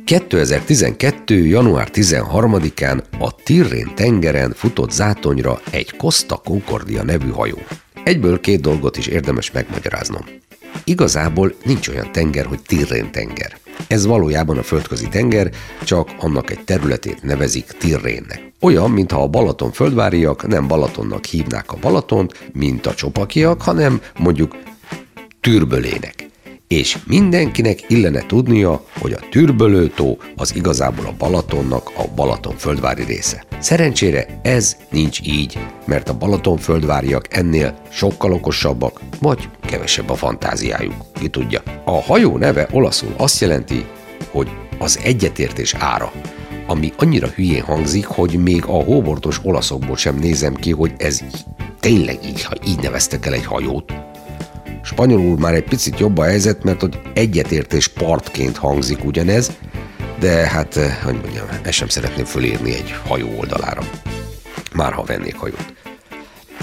2012. 0.06 1.36
január 1.36 1.88
13-án 1.94 3.04
a 3.20 3.36
Tirrén 3.44 3.92
tengeren 3.96 4.54
futott 4.54 4.92
zátonyra 4.92 5.60
egy 5.72 5.96
Costa 5.98 6.36
Concordia 6.36 7.04
nevű 7.04 7.30
hajó. 7.30 7.58
Egyből 8.04 8.40
két 8.40 8.62
dolgot 8.62 8.98
is 8.98 9.08
érdemes 9.08 9.52
megmagyaráznom. 9.52 10.26
Igazából 10.84 11.56
nincs 11.64 11.88
olyan 11.88 12.12
tenger, 12.12 12.46
hogy 12.46 12.62
Tirrén 12.62 13.12
tenger. 13.12 13.58
Ez 13.88 14.06
valójában 14.06 14.58
a 14.58 14.64
földközi 14.64 15.08
tenger, 15.10 15.52
csak 15.84 16.10
annak 16.20 16.50
egy 16.52 16.64
területét 16.64 17.24
nevezik 17.24 17.66
Tirrénnek. 17.66 18.52
Olyan, 18.62 18.92
mintha 18.92 19.22
a 19.22 19.28
Balaton 19.28 19.72
földváriak 19.72 20.48
nem 20.48 20.68
Balatonnak 20.68 21.26
hívnák 21.26 21.72
a 21.72 21.78
Balatont, 21.82 22.50
mint 22.54 22.86
a 22.86 22.94
csopakiak, 22.94 23.62
hanem 23.62 24.02
mondjuk 24.18 24.56
Türbölének. 25.42 26.28
És 26.68 26.98
mindenkinek 27.06 27.84
illene 27.88 28.26
tudnia, 28.26 28.84
hogy 29.00 29.12
a 29.12 29.28
Türbölőtó 29.30 30.18
az 30.36 30.56
igazából 30.56 31.06
a 31.06 31.14
Balatonnak 31.18 31.92
a 31.96 32.04
Balaton 32.16 32.56
földvári 32.58 33.04
része. 33.04 33.44
Szerencsére 33.60 34.40
ez 34.42 34.78
nincs 34.92 35.20
így, 35.24 35.58
mert 35.86 36.10
a 36.10 36.18
Balaton 36.18 36.58
földváriak 36.58 37.36
ennél 37.36 37.82
sokkal 37.90 38.32
okosabbak, 38.32 39.02
vagy 39.22 39.50
kevesebb 39.60 40.10
a 40.10 40.16
fantáziájuk, 40.16 40.94
ki 41.14 41.28
tudja. 41.28 41.62
A 41.86 42.02
hajó 42.02 42.38
neve 42.38 42.68
olaszul 42.72 43.14
azt 43.18 43.42
jelenti, 43.42 43.86
hogy 44.32 44.50
az 44.78 45.00
egyetértés 45.04 45.74
ára, 45.74 46.12
ami 46.66 46.94
annyira 46.98 47.28
hülyén 47.28 47.64
hangzik, 47.64 48.06
hogy 48.06 48.44
még 48.44 48.66
a 48.66 48.84
hóbortos 48.84 49.40
olaszokból 49.44 49.98
sem 49.98 50.16
nézem 50.16 50.54
ki, 50.54 50.72
hogy 50.72 50.94
ez 50.98 51.22
tényleg 51.80 52.20
így, 52.26 52.44
ha 52.44 52.54
így 52.68 52.80
neveztek 52.80 53.26
el 53.26 53.34
egy 53.34 53.46
hajót. 53.46 53.94
Spanyolul 54.84 55.38
már 55.38 55.54
egy 55.54 55.64
picit 55.64 56.00
jobb 56.00 56.18
a 56.18 56.24
helyzet, 56.24 56.64
mert 56.64 56.82
hogy 56.82 57.00
egyetértés 57.14 57.88
partként 57.88 58.58
hangzik 58.58 59.06
ugyanez, 59.06 59.52
de 60.20 60.30
hát, 60.30 60.76
eh, 60.76 60.98
hogy 61.04 61.20
mondjam, 61.22 61.46
ezt 61.64 61.74
sem 61.74 61.88
szeretném 61.88 62.26
fölírni 62.26 62.74
egy 62.74 62.96
hajó 63.08 63.38
oldalára. 63.40 63.82
Már 64.74 64.94
ha 64.94 65.04
vennék 65.04 65.36
hajót. 65.36 65.74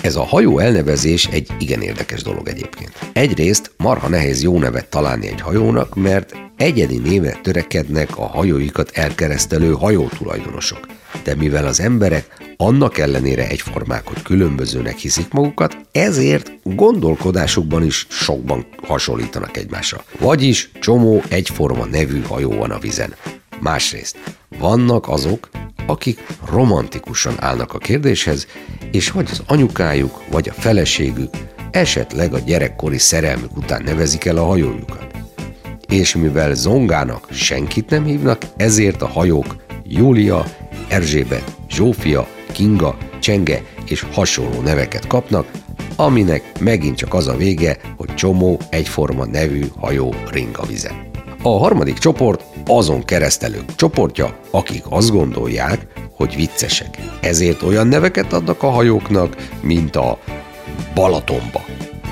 Ez 0.01 0.17
a 0.17 0.25
hajó 0.25 0.59
elnevezés 0.59 1.27
egy 1.27 1.49
igen 1.59 1.81
érdekes 1.81 2.23
dolog 2.23 2.49
egyébként. 2.49 2.93
Egyrészt 3.13 3.71
marha 3.77 4.09
nehéz 4.09 4.43
jó 4.43 4.59
nevet 4.59 4.87
találni 4.87 5.27
egy 5.27 5.41
hajónak, 5.41 5.95
mert 5.95 6.35
egyedi 6.57 6.99
névre 6.99 7.39
törekednek 7.43 8.19
a 8.19 8.27
hajóikat 8.27 8.91
elkeresztelő 8.91 9.73
hajótulajdonosok. 9.73 10.87
De 11.23 11.35
mivel 11.35 11.67
az 11.67 11.81
emberek 11.81 12.55
annak 12.57 12.99
ellenére 12.99 13.49
egyformák, 13.49 14.07
hogy 14.07 14.23
különbözőnek 14.23 14.97
hiszik 14.97 15.33
magukat, 15.33 15.77
ezért 15.93 16.53
gondolkodásukban 16.63 17.85
is 17.85 18.07
sokban 18.11 18.67
hasonlítanak 18.83 19.57
egymásra. 19.57 20.05
Vagyis 20.19 20.71
csomó 20.81 21.23
egyforma 21.29 21.85
nevű 21.85 22.23
hajó 22.23 22.51
van 22.51 22.71
a 22.71 22.79
vizen. 22.79 23.15
Másrészt 23.61 24.17
vannak 24.59 25.09
azok, 25.09 25.49
akik 25.87 26.27
romantikusan 26.51 27.35
állnak 27.39 27.75
a 27.75 27.79
kérdéshez, 27.79 28.47
és 28.95 29.11
vagy 29.11 29.29
az 29.31 29.43
anyukájuk, 29.47 30.23
vagy 30.31 30.49
a 30.49 30.53
feleségük, 30.53 31.35
esetleg 31.71 32.35
a 32.35 32.39
gyerekkori 32.39 32.99
szerelmük 32.99 33.57
után 33.57 33.83
nevezik 33.83 34.25
el 34.25 34.37
a 34.37 34.45
hajójukat. 34.45 35.07
És 35.89 36.15
mivel 36.15 36.55
Zongának 36.55 37.29
senkit 37.31 37.91
nem 37.91 38.05
hívnak, 38.05 38.43
ezért 38.57 39.03
a 39.03 39.07
hajók 39.07 39.57
Júlia, 39.85 40.45
Erzsébet, 40.89 41.57
Zsófia, 41.69 42.27
Kinga, 42.53 42.97
Csenge 43.21 43.63
és 43.89 44.07
hasonló 44.13 44.61
neveket 44.61 45.07
kapnak, 45.07 45.51
aminek 45.97 46.61
megint 46.61 46.97
csak 46.97 47.15
az 47.15 47.27
a 47.27 47.37
vége, 47.37 47.77
hogy 47.97 48.15
csomó 48.15 48.61
egyforma 48.71 49.25
nevű 49.25 49.65
hajó 49.77 50.15
ring 50.31 50.59
a 50.59 50.67
vizen. 50.67 51.11
A 51.43 51.59
harmadik 51.59 51.99
csoport 51.99 52.43
azon 52.67 53.05
keresztelők 53.05 53.75
csoportja, 53.75 54.39
akik 54.51 54.85
azt 54.89 55.11
gondolják, 55.11 55.87
hogy 56.17 56.37
viccesek. 56.37 56.99
Ezért 57.21 57.63
olyan 57.63 57.87
neveket 57.87 58.33
adnak 58.33 58.63
a 58.63 58.71
hajóknak, 58.71 59.37
mint 59.61 59.97
a 59.97 60.19
Balatonba, 60.95 61.65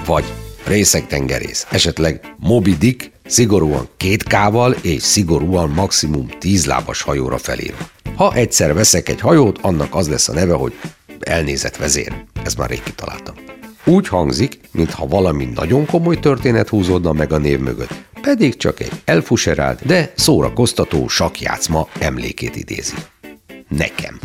vagy 0.06 0.24
részegtengerész, 0.66 1.66
esetleg 1.70 2.34
Moby 2.38 2.76
Dick, 2.76 3.10
szigorúan 3.26 3.88
két 3.96 4.22
kával 4.22 4.72
és 4.72 5.02
szigorúan 5.02 5.70
maximum 5.70 6.28
tíz 6.38 6.66
lábas 6.66 7.02
hajóra 7.02 7.38
felírva. 7.38 7.88
Ha 8.16 8.34
egyszer 8.34 8.74
veszek 8.74 9.08
egy 9.08 9.20
hajót, 9.20 9.58
annak 9.60 9.94
az 9.94 10.08
lesz 10.08 10.28
a 10.28 10.32
neve, 10.32 10.54
hogy 10.54 10.72
elnézett 11.20 11.76
vezér. 11.76 12.12
Ez 12.44 12.54
már 12.54 12.68
rég 12.68 12.82
kitaláltam. 12.82 13.34
Úgy 13.84 14.08
hangzik, 14.08 14.60
mintha 14.70 15.06
valami 15.06 15.44
nagyon 15.54 15.86
komoly 15.86 16.18
történet 16.18 16.68
húzódna 16.68 17.12
meg 17.12 17.32
a 17.32 17.38
név 17.38 17.58
mögött, 17.58 17.94
pedig 18.20 18.56
csak 18.56 18.80
egy 18.80 18.92
elfuserált, 19.04 19.86
de 19.86 20.12
szórakoztató 20.16 21.08
sakjátszma 21.08 21.88
emlékét 21.98 22.56
idézi. 22.56 22.94
Nekem. 23.76 24.20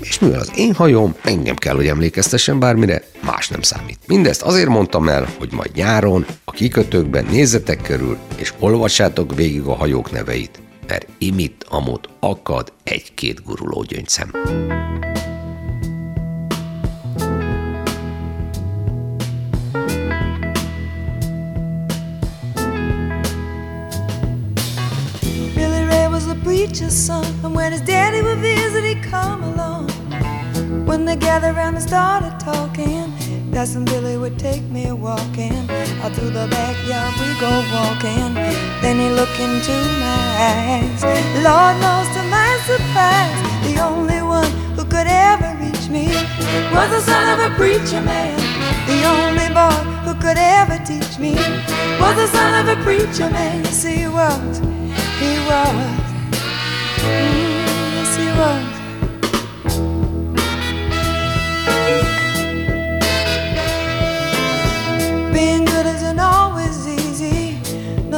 És 0.00 0.18
mivel 0.18 0.40
az 0.40 0.52
én 0.56 0.74
hajóm, 0.74 1.14
engem 1.24 1.56
kell, 1.56 1.74
hogy 1.74 1.86
emlékeztessen 1.86 2.58
bármire, 2.58 3.02
más 3.24 3.48
nem 3.48 3.62
számít. 3.62 3.98
Mindezt 4.06 4.42
azért 4.42 4.68
mondtam 4.68 5.08
el, 5.08 5.28
hogy 5.38 5.52
majd 5.52 5.70
nyáron 5.74 6.26
a 6.44 6.50
kikötőkben 6.50 7.24
nézzetek 7.30 7.82
körül, 7.82 8.16
és 8.36 8.52
olvassátok 8.58 9.34
végig 9.34 9.62
a 9.62 9.74
hajók 9.74 10.12
neveit, 10.12 10.60
mert 10.86 11.06
imit 11.18 11.64
amut 11.68 12.08
akad 12.20 12.72
egy-két 12.84 13.42
guruló 13.44 13.82
gyöngyszem. 13.82 14.30
Billy 25.54 25.84
Ray 25.84 26.06
was 26.06 26.26
a 26.26 26.34
preacher's 26.44 27.06
son, 27.06 27.24
and 27.42 27.54
when 27.54 27.72
his 27.72 27.80
daddy 27.80 28.20
would 28.20 28.40
visit, 28.40 28.85
come 29.10 29.42
along. 29.44 29.88
When 30.86 31.04
they 31.04 31.16
gathered 31.16 31.56
around 31.56 31.74
and 31.74 31.82
started 31.82 32.38
talking, 32.40 33.12
that's 33.50 33.74
Billy 33.74 34.16
would 34.16 34.38
take 34.38 34.62
me 34.64 34.92
walking. 34.92 35.68
Out 36.02 36.12
through 36.12 36.30
the 36.30 36.46
backyard 36.48 37.12
we 37.20 37.28
go 37.40 37.52
walking. 37.72 38.34
Then 38.82 38.96
he 38.98 39.08
looked 39.10 39.38
into 39.40 39.76
my 40.04 40.24
eyes. 40.52 41.02
Lord 41.42 41.74
knows 41.82 42.08
to 42.16 42.22
my 42.30 42.52
surprise, 42.70 43.38
the 43.66 43.80
only 43.82 44.22
one 44.22 44.50
who 44.76 44.84
could 44.84 45.06
ever 45.06 45.50
reach 45.62 45.88
me 45.88 46.06
was 46.74 46.88
the 46.90 47.00
son 47.00 47.24
of 47.34 47.50
a 47.50 47.54
preacher 47.56 48.00
man. 48.02 48.36
The 48.86 49.00
only 49.16 49.48
boy 49.52 49.82
who 50.04 50.14
could 50.20 50.38
ever 50.38 50.78
teach 50.84 51.18
me 51.18 51.34
was 52.00 52.14
the 52.16 52.28
son 52.28 52.52
of 52.60 52.78
a 52.78 52.82
preacher 52.82 53.28
man. 53.30 53.64
Yes, 53.64 53.82
he 53.82 54.06
was. 54.06 54.58
He 55.18 55.32
was. 55.50 55.96
Mm, 57.02 57.96
yes, 57.96 58.16
he 58.16 58.28
was. 58.40 58.75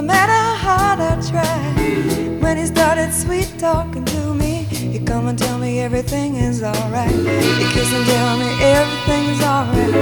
Matter 0.09 0.33
how 0.33 0.57
hard 0.69 0.99
I 1.11 1.13
try. 1.31 1.57
When 2.43 2.57
he 2.57 2.65
started 2.67 3.13
sweet 3.13 3.51
talking 3.59 4.05
to 4.07 4.35
me, 4.35 4.53
he 4.93 4.99
come 4.99 5.29
and 5.29 5.39
tell 5.39 5.59
me 5.59 5.81
everything 5.81 6.37
is 6.37 6.63
alright. 6.63 7.15
He 7.61 7.65
kiss 7.75 7.93
and 7.93 8.07
tell 8.07 8.35
me 8.43 8.49
everything 8.79 9.25
is 9.35 9.43
alright. 9.43 9.93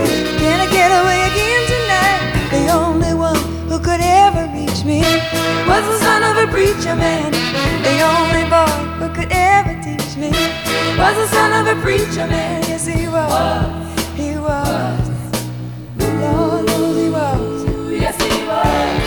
Can 0.43 0.57
I 0.65 0.69
get 0.79 0.91
away 1.01 1.21
again 1.31 1.63
tonight? 1.75 2.23
The 2.57 2.65
only 2.83 3.15
one 3.29 3.41
who 3.69 3.79
could 3.89 4.03
ever 4.25 4.45
reach 4.57 4.81
me 4.91 5.01
was 5.71 5.83
the 5.91 5.99
son 6.07 6.21
of 6.31 6.35
a 6.45 6.47
preacher 6.55 6.95
man. 6.95 7.31
The 7.89 7.97
only 8.15 8.45
boy 8.55 8.77
who 9.01 9.09
could 9.17 9.33
ever 9.33 9.75
teach 9.87 10.13
me 10.23 10.31
was 11.01 11.15
the 11.23 11.29
son 11.37 11.51
of 11.59 11.65
a 11.75 11.77
preacher 11.83 12.27
man. 12.35 12.63
Yes, 12.71 12.87
he 12.87 13.09
was. 13.09 13.33
He 14.15 14.31
was. 14.47 15.07
Lord 16.23 16.67
knows 16.67 16.97
he 17.03 17.09
was. 17.11 17.93
Yes, 18.03 18.17
he 18.23 18.47
was. 18.47 19.06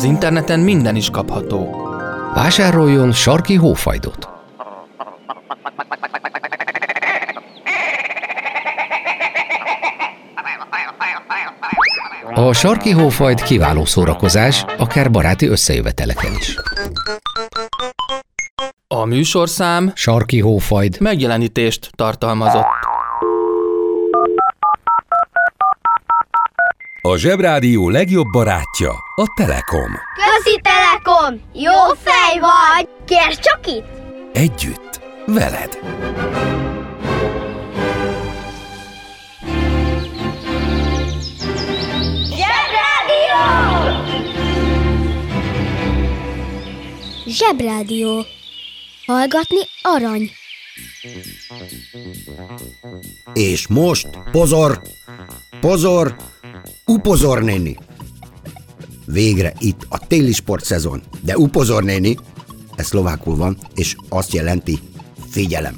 Az 0.00 0.06
interneten 0.06 0.60
minden 0.60 0.96
is 0.96 1.10
kapható. 1.10 1.88
Vásároljon 2.34 3.12
sarki 3.12 3.54
hófajdot. 3.54 4.28
A 12.34 12.52
sarki 12.52 12.90
hófajt 12.90 13.42
kiváló 13.42 13.84
szórakozás, 13.84 14.64
akár 14.78 15.10
baráti 15.10 15.46
összejöveteleken 15.46 16.32
is. 16.38 16.54
A 18.88 19.04
műsorszám 19.04 19.92
Sarki 19.94 20.40
hófajd 20.40 20.96
megjelenítést 21.00 21.90
tartalmazott. 21.94 22.79
A 27.10 27.16
Zsebrádió 27.16 27.88
legjobb 27.88 28.26
barátja 28.30 28.90
a 29.14 29.32
Telekom. 29.34 29.90
Közi 30.14 30.60
Telekom! 30.62 31.40
Jó 31.52 31.94
fej 32.02 32.38
vagy! 32.38 32.88
Kérd 33.04 33.38
csak 33.38 33.66
itt! 33.66 33.84
Együtt, 34.32 35.00
veled. 35.26 35.78
Zsebrádió! 42.36 43.42
Zsebrádió. 47.26 48.24
Hallgatni 49.06 49.60
arany. 49.82 50.30
És 53.32 53.66
most, 53.66 54.08
pozor, 54.30 54.82
pozor, 55.60 56.16
upozor 56.90 57.42
néni. 57.42 57.76
Végre 59.06 59.52
itt 59.58 59.86
a 59.88 60.06
téli 60.06 60.32
sportszezon, 60.32 61.02
de 61.20 61.38
upozor 61.38 61.82
néni, 61.82 62.16
ez 62.76 62.86
szlovákul 62.86 63.36
van, 63.36 63.56
és 63.74 63.96
azt 64.08 64.32
jelenti 64.32 64.78
figyelem. 65.30 65.74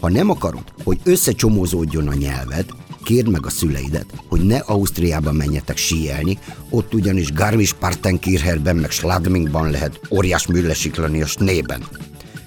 Ha 0.00 0.08
nem 0.08 0.30
akarod, 0.30 0.64
hogy 0.84 0.98
összecsomózódjon 1.04 2.08
a 2.08 2.14
nyelved, 2.14 2.66
kérd 3.04 3.28
meg 3.28 3.46
a 3.46 3.50
szüleidet, 3.50 4.06
hogy 4.28 4.40
ne 4.40 4.56
Ausztriában 4.56 5.34
menjetek 5.34 5.76
síelni, 5.76 6.38
ott 6.70 6.94
ugyanis 6.94 7.32
Garmisch-Partenkircherben 7.32 8.76
meg 8.76 8.90
Schladmingban 8.90 9.70
lehet 9.70 10.00
óriás 10.10 10.46
műlesiklani 10.46 11.22
a 11.22 11.26
snében. 11.26 11.82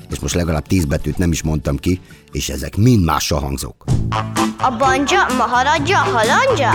És 0.09 0.19
most 0.19 0.35
legalább 0.35 0.67
tíz 0.67 0.85
betűt 0.85 1.17
nem 1.17 1.31
is 1.31 1.41
mondtam 1.41 1.77
ki, 1.77 1.99
és 2.31 2.49
ezek 2.49 2.75
mind 2.75 3.03
másra 3.03 3.39
hangzók. 3.39 3.83
A 4.57 4.75
banja, 4.77 5.25
maharadja, 5.37 5.97
halandja? 5.97 6.69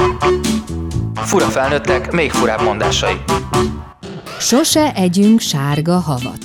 Fura 1.17 1.47
felnőttek, 1.47 2.13
még 2.13 2.31
furább 2.31 2.63
mondásai. 2.63 3.15
Sose 4.41 4.95
együnk 4.95 5.41
sárga 5.41 5.99
havat. 5.99 6.45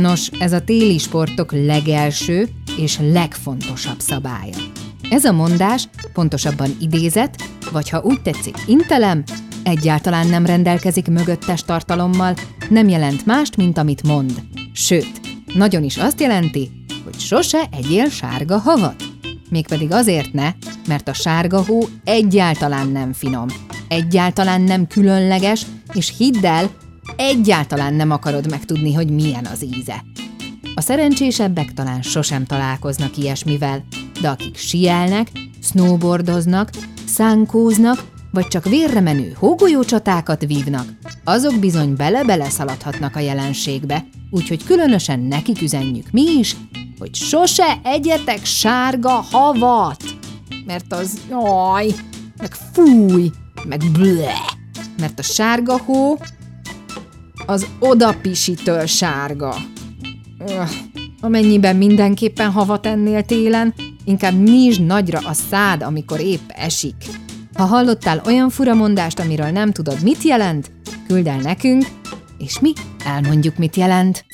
Nos, 0.00 0.30
ez 0.38 0.52
a 0.52 0.64
téli 0.64 0.98
sportok 0.98 1.52
legelső 1.52 2.48
és 2.76 2.98
legfontosabb 3.00 4.00
szabálya. 4.00 4.56
Ez 5.10 5.24
a 5.24 5.32
mondás, 5.32 5.88
pontosabban 6.12 6.76
idézet, 6.80 7.42
vagy 7.72 7.88
ha 7.88 8.00
úgy 8.02 8.22
tetszik 8.22 8.56
intelem, 8.66 9.22
egyáltalán 9.62 10.26
nem 10.26 10.46
rendelkezik 10.46 11.06
mögöttes 11.06 11.62
tartalommal, 11.62 12.34
nem 12.68 12.88
jelent 12.88 13.26
mást, 13.26 13.56
mint 13.56 13.78
amit 13.78 14.06
mond. 14.06 14.32
Sőt, 14.72 15.20
nagyon 15.54 15.82
is 15.82 15.96
azt 15.96 16.20
jelenti, 16.20 16.70
hogy 17.04 17.18
sose 17.18 17.68
egyél 17.72 18.08
sárga 18.08 18.58
havat. 18.58 19.04
Mégpedig 19.50 19.92
azért 19.92 20.32
ne, 20.32 20.52
mert 20.88 21.08
a 21.08 21.12
sárga 21.12 21.64
hó 21.64 21.80
egyáltalán 22.04 22.88
nem 22.88 23.12
finom, 23.12 23.46
egyáltalán 23.88 24.60
nem 24.60 24.86
különleges, 24.86 25.66
és 25.92 26.14
hidd 26.16 26.46
el, 26.46 26.70
egyáltalán 27.16 27.94
nem 27.94 28.10
akarod 28.10 28.50
megtudni, 28.50 28.94
hogy 28.94 29.10
milyen 29.10 29.44
az 29.44 29.64
íze. 29.64 30.04
A 30.74 30.80
szerencsésebbek 30.80 31.72
talán 31.72 32.02
sosem 32.02 32.44
találkoznak 32.44 33.16
ilyesmivel, 33.16 33.84
de 34.20 34.28
akik 34.28 34.56
sielnek, 34.56 35.30
snowboardoznak, 35.62 36.70
szánkóznak, 37.06 38.04
vagy 38.30 38.48
csak 38.48 38.64
vérre 38.64 39.00
menő 39.00 39.36
hógolyócsatákat 39.38 40.44
vívnak, 40.46 40.92
azok 41.24 41.58
bizony 41.58 41.94
bele-bele 41.96 42.48
szaladhatnak 42.48 43.16
a 43.16 43.20
jelenségbe, 43.20 44.06
úgyhogy 44.30 44.64
különösen 44.64 45.20
nekik 45.20 45.62
üzenjük 45.62 46.10
mi 46.10 46.22
is, 46.22 46.56
hogy 46.98 47.14
sose 47.14 47.80
egyetek 47.84 48.44
sárga 48.44 49.24
havat, 49.30 50.02
mert 50.66 50.92
az 50.92 51.18
jaj, 51.30 51.94
meg 52.38 52.54
fúj, 52.72 53.30
meg 53.64 53.82
ble, 53.92 54.34
mert 55.00 55.18
a 55.18 55.22
sárga 55.22 55.78
hó 55.78 56.18
az 57.46 57.66
odapisitől 57.78 58.86
sárga. 58.86 59.56
Öh, 60.38 60.70
amennyiben 61.20 61.76
mindenképpen 61.76 62.50
havat 62.50 62.86
ennél 62.86 63.22
télen, 63.22 63.74
inkább 64.04 64.42
nyisd 64.42 64.86
nagyra 64.86 65.18
a 65.18 65.32
szád, 65.32 65.82
amikor 65.82 66.20
épp 66.20 66.48
esik. 66.48 66.96
Ha 67.54 67.64
hallottál 67.64 68.22
olyan 68.26 68.50
furamondást, 68.50 69.18
amiről 69.18 69.50
nem 69.50 69.72
tudod, 69.72 70.02
mit 70.02 70.22
jelent, 70.22 70.70
küld 71.06 71.26
el 71.26 71.40
nekünk, 71.40 71.84
és 72.38 72.58
mi 72.60 72.72
elmondjuk, 73.04 73.56
mit 73.56 73.76
jelent. 73.76 74.24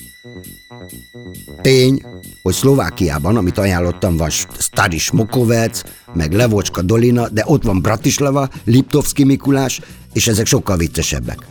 Tény, 1.61 2.03
hogy 2.43 2.55
Szlovákiában, 2.55 3.37
amit 3.37 3.59
ajánlottam, 3.59 4.17
van 4.17 4.31
Stari 4.59 4.99
Smokovec, 4.99 5.83
meg 6.13 6.33
Levocska 6.33 6.83
Dolina, 6.83 7.29
de 7.29 7.43
ott 7.47 7.63
van 7.63 7.81
Bratislava, 7.81 8.49
Liptovski 8.65 9.25
Mikulás, 9.25 9.81
és 10.13 10.27
ezek 10.27 10.47
sokkal 10.47 10.77
viccesebbek. 10.77 11.47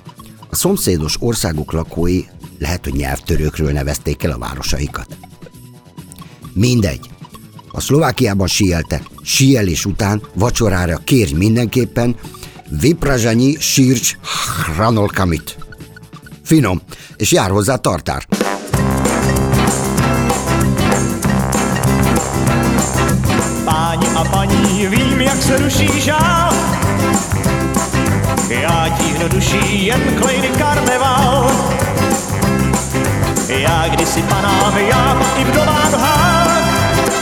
A 0.50 0.56
szomszédos 0.56 1.16
országok 1.20 1.72
lakói 1.72 2.22
lehet, 2.60 2.84
hogy 2.84 2.94
nyelvtörőkről 2.94 3.72
nevezték 3.72 4.24
el 4.24 4.32
a 4.32 4.38
városaikat. 4.38 5.18
Mindegy. 6.54 7.10
A 7.72 7.80
Szlovákiában 7.80 8.48
síeltek. 8.48 9.04
Síelés 9.22 9.86
után 9.86 10.22
vacsorára 10.34 10.98
kérj 10.98 11.34
mindenképpen 11.34 12.16
Viprazsanyi 12.82 13.56
Sírcs 13.60 14.18
Hranolkamit. 14.76 15.63
Finom, 16.44 16.82
és 17.18 17.32
jár 17.32 17.50
hozzá 17.52 17.78
tartár. 17.78 18.26
Páni 23.66 24.08
a 24.16 24.24
paní, 24.32 24.88
vím, 24.88 25.22
jak 25.22 25.42
se 25.42 25.58
ruší 25.58 26.02
žál. 26.02 26.54
Já 28.50 28.96
tíhnu 28.98 29.28
duší 29.28 29.86
jen 29.86 30.16
klejny 30.22 30.48
karneval. 30.48 31.52
Já 33.48 33.88
kdysi 33.88 34.22
panám, 34.22 34.78
já 34.78 35.16
pak 35.20 35.40
i 35.40 35.44
vdovám 35.44 35.94
hák. 36.00 37.14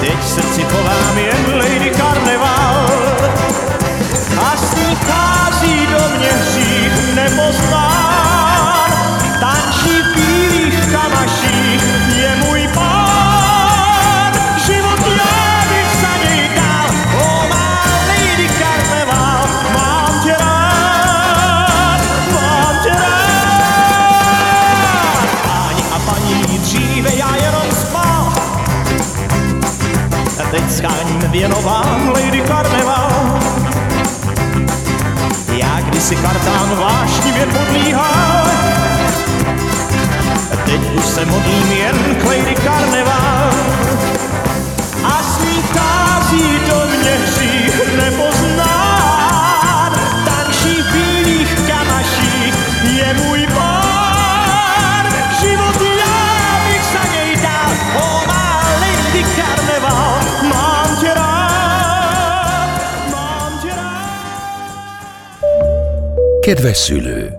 Teď 0.00 0.24
srdci 0.24 0.62
chovám 0.62 1.18
jen 1.18 1.58
lady 1.58 1.90
karneval 1.90 3.17
a 4.36 4.56
z 4.56 4.74
nich 4.74 4.98
do 5.86 6.18
mě 6.18 6.28
hřích 6.28 7.14
nepoznám. 7.14 8.07
Kedves 66.48 66.76
szülő! 66.76 67.32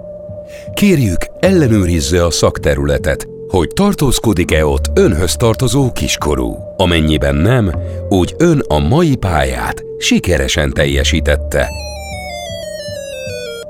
Kérjük, 0.74 1.18
ellenőrizze 1.40 2.26
a 2.26 2.32
szakterületet, 2.32 3.28
hogy 3.48 3.68
tartózkodik-e 3.68 4.66
ott 4.66 4.86
önhöz 4.94 5.36
tartozó 5.36 5.92
kiskorú. 5.92 6.58
Amennyiben 6.78 7.36
nem, 7.36 7.72
úgy 8.10 8.36
ön 8.38 8.64
a 8.68 8.80
mai 8.80 9.16
pályát 9.16 9.84
sikeresen 9.98 10.74
teljesítette. 10.74 11.68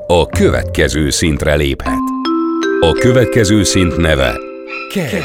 a 0.07 0.25
következő 0.25 1.09
szintre 1.09 1.55
léphet. 1.55 1.99
A 2.79 2.91
következő 2.91 3.63
szint 3.63 3.97
neve 3.97 4.39
Ked. 4.93 5.23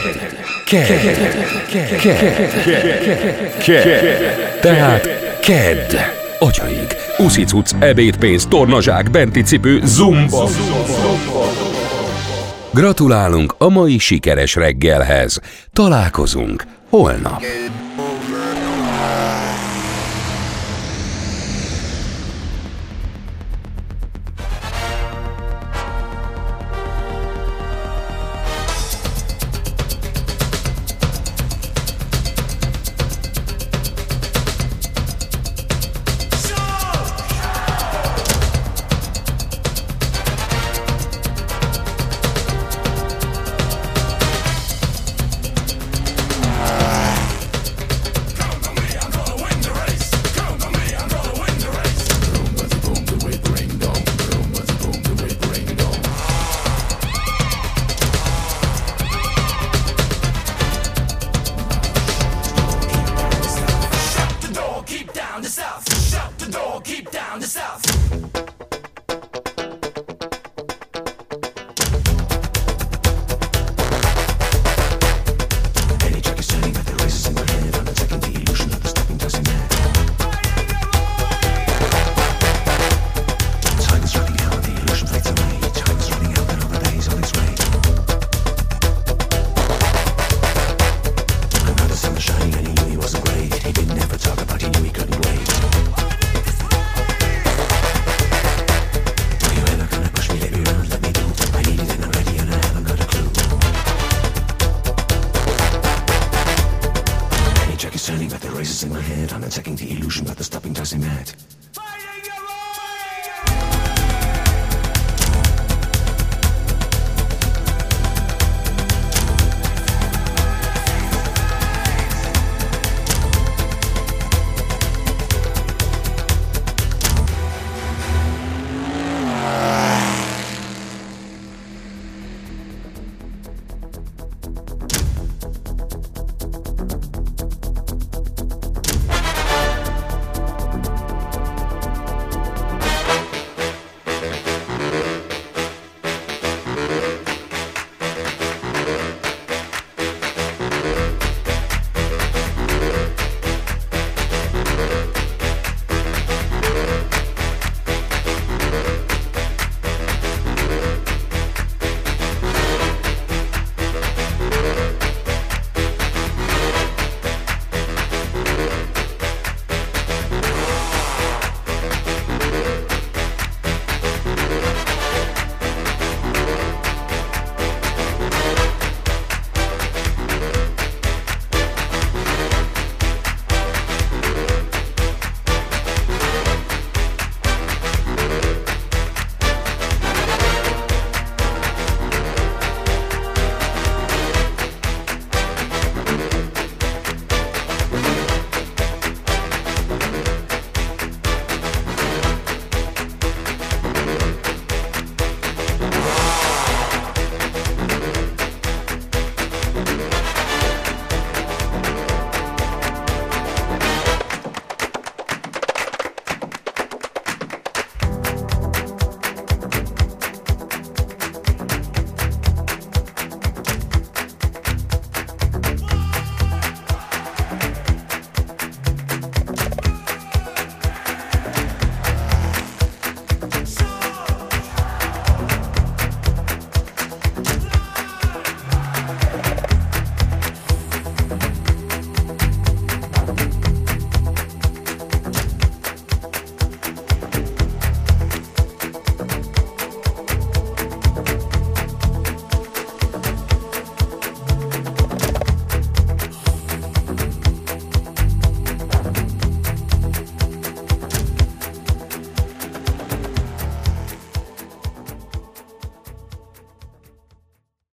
Tehát 4.61 5.09
Ked. 5.41 5.97
Atyaig, 6.39 7.04
uszicuc, 7.19 7.71
ebédpénz, 7.79 8.47
tornazsák, 8.47 9.11
benti 9.11 9.43
cipő, 9.43 9.81
zumba. 9.85 10.49
Gratulálunk 12.73 13.55
a 13.59 13.69
mai 13.69 13.99
sikeres 13.99 14.55
reggelhez. 14.55 15.41
Találkozunk 15.73 16.65
holnap. 16.89 17.43